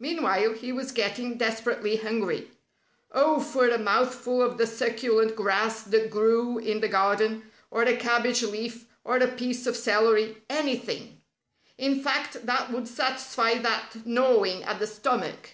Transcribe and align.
Meanwhile, 0.00 0.54
he 0.54 0.72
was 0.72 0.90
getting 0.90 1.38
desperately 1.38 1.94
hungry. 1.94 2.50
Oh, 3.12 3.38
for 3.38 3.68
a 3.68 3.78
mouthful 3.78 4.42
of 4.42 4.58
the 4.58 4.66
succulent 4.66 5.36
grass 5.36 5.82
that 5.84 6.10
grew 6.10 6.58
in 6.58 6.80
the 6.80 6.88
garden, 6.88 7.48
or 7.70 7.84
a 7.84 7.96
cabbage 7.96 8.42
leaf 8.42 8.86
or 9.04 9.18
a 9.18 9.28
piece 9.28 9.68
of 9.68 9.76
celery 9.76 10.38
anything, 10.50 11.22
in 11.78 12.02
fact, 12.02 12.46
that 12.46 12.72
would 12.72 12.88
satisfy 12.88 13.58
that 13.58 14.04
gnawing 14.04 14.64
at 14.64 14.80
the 14.80 14.88
stomach! 14.88 15.50